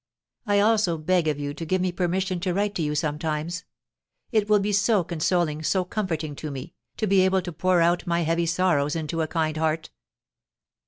[0.47, 3.65] I also beg of you to give me permission to write to you sometimes.
[4.31, 8.07] It will be so consoling, so comforting to me, to be able to pour out
[8.07, 9.91] my heavy sorrows into a kind heart.